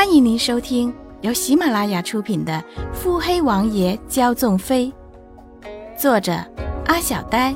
[0.00, 2.54] 欢迎您收听由喜马拉雅出品的
[2.94, 4.90] 《腹黑王爷骄纵妃》，
[6.00, 6.32] 作者
[6.86, 7.54] 阿小呆，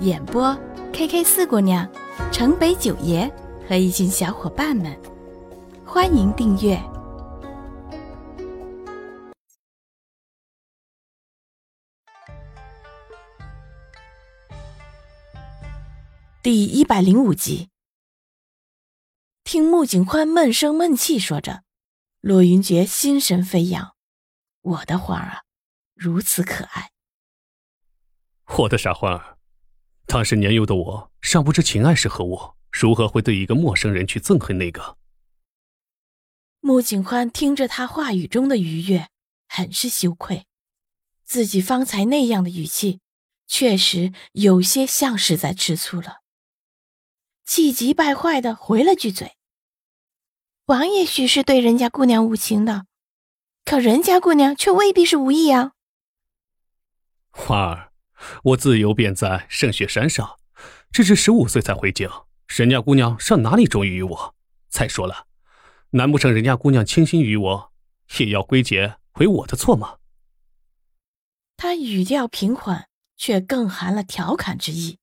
[0.00, 0.54] 演播
[0.92, 1.90] K K 四姑娘、
[2.30, 3.32] 城北九爷
[3.66, 4.94] 和一群小伙伴们。
[5.82, 6.78] 欢迎订阅
[16.42, 17.70] 第一百零五集。
[19.44, 21.62] 听穆景欢闷声闷气说着，
[22.20, 23.96] 洛云珏心神飞扬。
[24.60, 25.42] 我的花儿啊，
[25.94, 26.90] 如此可爱。
[28.58, 29.38] 我的傻欢儿，
[30.06, 34.98] 当时年幼的我尚不知情爱是何物，如何会对一个陌生人去憎恨那个？
[36.60, 39.08] 穆景欢听着他话语中的愉悦，
[39.48, 40.46] 很是羞愧。
[41.24, 43.00] 自己方才那样的语气，
[43.46, 46.18] 确实有些像是在吃醋了。
[47.46, 49.38] 气急败坏的回了句嘴。
[50.70, 52.86] 王爷许是对人家姑娘无情的，
[53.64, 55.72] 可人家姑娘却未必是无意啊。
[57.28, 57.92] 花儿，
[58.44, 60.38] 我自幼便在圣雪山上，
[60.92, 62.08] 直至十五岁才回京。
[62.46, 64.36] 人家姑娘上哪里中意于我？
[64.68, 65.26] 再说了，
[65.90, 67.72] 难不成人家姑娘倾心于我，
[68.20, 69.96] 也要归结为我的错吗？
[71.56, 75.00] 他语调平缓，却更含了调侃之意。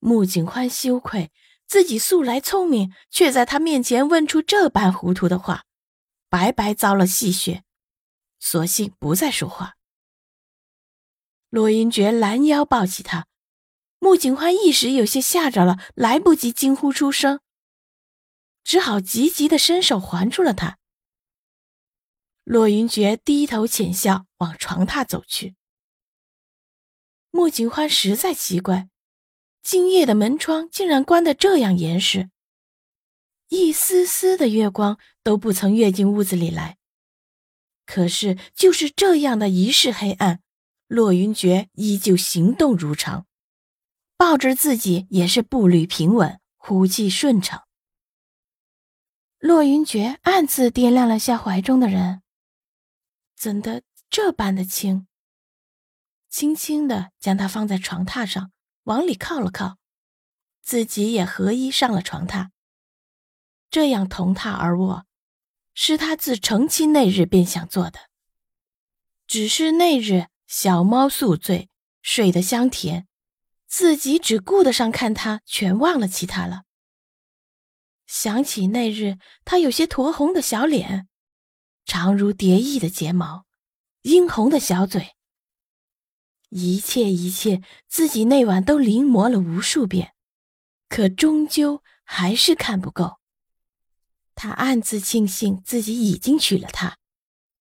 [0.00, 1.30] 穆景欢羞愧。
[1.66, 5.64] 自己素来聪明，却在他面前问出这般糊涂的话，
[6.28, 7.62] 白白遭了戏谑，
[8.38, 9.76] 索性不再说话。
[11.50, 13.26] 罗云珏拦腰抱起他，
[13.98, 17.40] 穆景欢一时有些吓着了，来不及惊呼出声，
[18.62, 20.78] 只好急急的伸手环住了他。
[22.44, 25.56] 罗云珏低头浅笑，往床榻走去。
[27.30, 28.88] 穆景欢实在奇怪。
[29.66, 32.30] 今夜的门窗竟然关得这样严实，
[33.48, 36.78] 一丝丝的月光都不曾跃进屋子里来。
[37.84, 40.40] 可是就是这样的一世黑暗，
[40.86, 43.26] 洛云珏依旧行动如常，
[44.16, 47.66] 抱着自己也是步履平稳，呼气顺畅。
[49.40, 52.22] 洛云珏暗自掂量了下怀中的人，
[53.36, 55.08] 怎的这般的轻？
[56.30, 58.52] 轻轻的将他放在床榻上。
[58.86, 59.78] 往里靠了靠，
[60.62, 62.50] 自己也合衣上了床榻。
[63.68, 65.06] 这样同榻而卧，
[65.74, 67.98] 是他自成亲那日便想做的。
[69.26, 71.68] 只是那日小猫宿醉，
[72.00, 73.08] 睡得香甜，
[73.66, 76.62] 自己只顾得上看他，全忘了其他了。
[78.06, 81.08] 想起那日他有些酡红的小脸，
[81.84, 83.46] 长如蝶翼的睫毛，
[84.02, 85.15] 殷红的小嘴。
[86.58, 90.14] 一切一切，自己那晚都临摹了无数遍，
[90.88, 93.18] 可终究还是看不够。
[94.34, 96.96] 他暗自庆幸自己已经娶了她，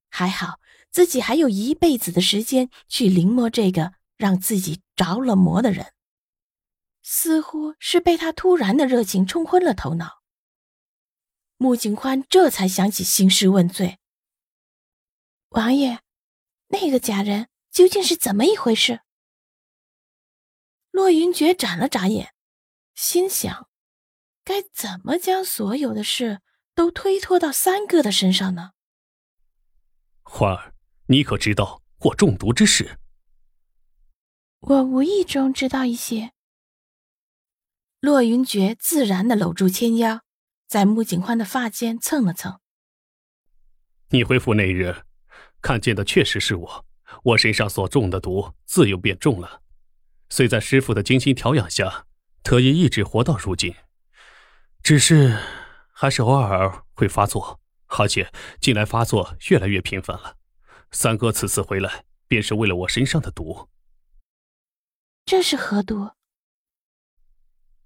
[0.09, 0.61] 还好
[0.91, 5.91] 自己还有一辈子的时间去临摹这个让自己着了魔的人。
[7.01, 10.21] 似乎是被他突然的热情冲昏了头脑，
[11.57, 13.99] 穆景欢这才想起兴师问罪
[15.51, 15.99] ：“王爷，
[16.69, 19.01] 那个假人。”究竟是怎么一回事？
[20.91, 22.33] 洛云珏眨了眨眼，
[22.93, 23.69] 心想：
[24.45, 26.39] 该怎么将所有的事
[26.73, 28.71] 都推脱到三哥的身上呢？
[30.23, 30.73] 欢儿，
[31.07, 32.97] 你可知道我中毒之事？
[34.61, 36.31] 我无意中知道一些。
[37.99, 40.21] 洛云珏自然的搂住千腰，
[40.65, 42.61] 在穆景欢的发间蹭了蹭。
[44.11, 45.03] 你回府那日，
[45.61, 46.85] 看见的确实是我。
[47.23, 49.61] 我身上所中的毒，自幼便中了，
[50.29, 52.05] 虽在师傅的精心调养下，
[52.43, 53.73] 特以一直活到如今，
[54.83, 55.37] 只是
[55.91, 60.37] 还是偶尔会发作，而且近来发作越来越频繁了。
[60.91, 63.69] 三哥此次回来，便是为了我身上的毒。
[65.25, 66.11] 这是何毒？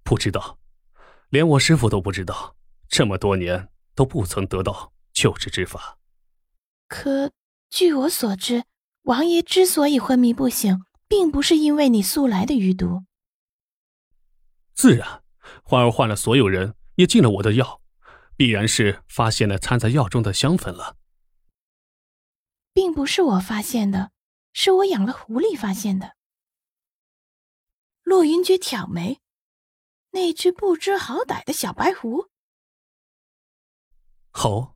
[0.03, 0.59] 不知道，
[1.29, 2.55] 连我师傅都不知道，
[2.87, 5.97] 这么多年都不曾得到救治之法。
[6.87, 7.31] 可
[7.69, 8.63] 据我所知。
[9.09, 13.05] 王爷之所以昏迷不醒，并不是因为你素来的余毒。
[14.75, 15.23] 自然，
[15.63, 17.81] 欢儿换了所有人，也进了我的药，
[18.35, 20.95] 必然是发现了掺在药中的香粉了。
[22.71, 24.11] 并不是我发现的，
[24.53, 26.15] 是我养了狐狸发现的。
[28.03, 29.19] 洛云珏挑眉，
[30.11, 32.27] 那只不知好歹的小白狐。
[34.29, 34.75] 好，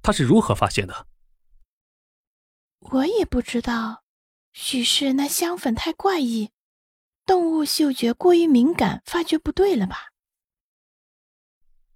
[0.00, 1.08] 他是如何发现的？
[2.92, 4.04] 我也不知道，
[4.52, 6.52] 许是那香粉太怪异，
[7.26, 10.12] 动物嗅觉过于敏感，发觉不对了吧？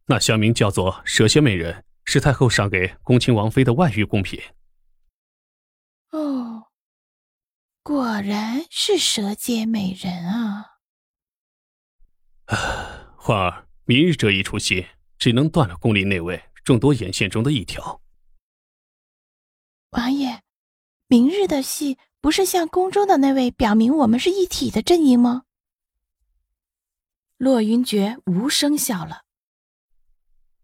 [0.06, 4.40] 那香名叫做蛇蝎美人，是太后赏给恭亲王妃的外御贡品。
[6.10, 6.68] 哦，
[7.82, 10.78] 果然是蛇蝎美人啊！
[12.46, 14.88] 啊，焕儿，明日这一出戏
[15.18, 18.00] 只能断了宫里那位众多眼线中的一条。
[19.90, 20.42] 王爷，
[21.10, 25.44] 明日的戏不是向宫中的那位表明我们是一体的阵营吗？
[27.38, 29.22] 洛云珏无声笑了。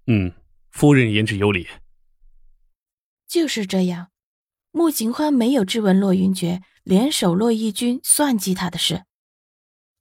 [0.06, 0.34] 嗯，
[0.70, 1.66] 夫人言之有理。
[3.26, 4.10] 就是这样，
[4.70, 9.06] 穆景欢没有质问洛云珏联手洛义军算计他的事，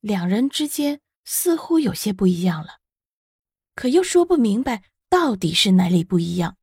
[0.02, 2.82] 两人之间似乎有些不一样了，
[3.76, 6.58] 可又说不明白到底是哪里不一样。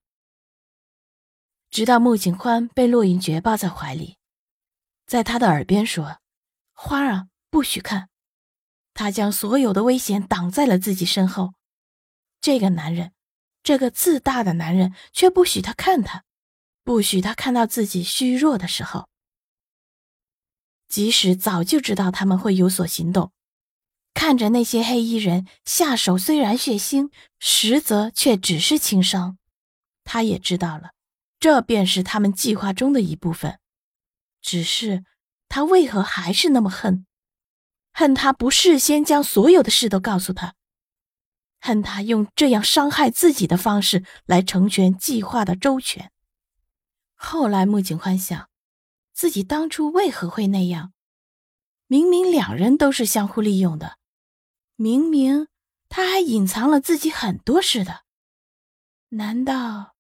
[1.70, 4.16] 直到穆景欢被洛云珏抱在怀里，
[5.06, 6.18] 在他的耳边说
[6.74, 8.08] ：“花儿啊，不许看。”
[8.92, 11.54] 他将所有的危险挡在了自己身后。
[12.40, 13.12] 这个男人，
[13.62, 16.24] 这个自大的男人，却不许他看他，
[16.82, 19.08] 不许他看到自己虚弱的时候。
[20.88, 23.30] 即使早就知道他们会有所行动，
[24.12, 29.38] 看着那些黑衣人下手，虽然血腥，实则却只是轻伤，
[30.02, 30.90] 他也知道了。
[31.40, 33.58] 这便是他们计划中的一部分，
[34.42, 35.04] 只是
[35.48, 37.06] 他为何还是那么恨？
[37.92, 40.54] 恨他不事先将所有的事都告诉他，
[41.60, 46.12] 恨他用这样伤害自己的方式来成全计划的周全。
[47.14, 48.48] 后来穆景欢想，
[49.12, 50.92] 自己当初为何会那样？
[51.86, 53.98] 明明两人都是相互利用的，
[54.76, 55.48] 明明
[55.88, 58.02] 他还隐藏了自己很多事的，
[59.08, 59.96] 难道？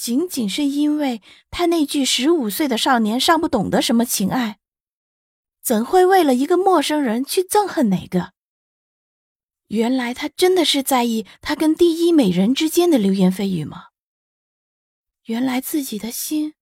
[0.00, 1.20] 仅仅是因为
[1.50, 4.58] 他那句十五岁的少年尚不懂得什么情爱，
[5.60, 8.32] 怎会为了一个陌生人去憎恨哪个？
[9.66, 13.88] 原来他真的是在意他跟第一美人之间的流言蜚语吗？
[15.24, 16.54] 原来自己的心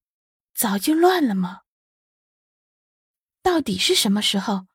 [0.53, 1.61] 早就乱了吗？
[3.41, 4.67] 到底是什么时候？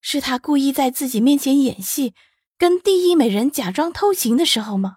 [0.00, 2.12] 是他故意在自己面前演戏，
[2.56, 4.96] 跟第一美人假装偷情的时候吗？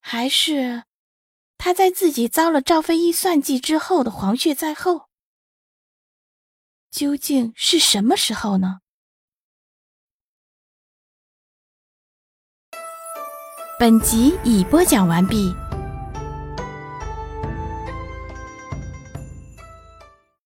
[0.00, 0.84] 还是？
[1.56, 5.08] 他在自己遭了赵飞一算计之后的黄雀在后，
[6.90, 8.80] 究竟是什么时候呢？
[13.80, 15.63] 本集已播讲完毕。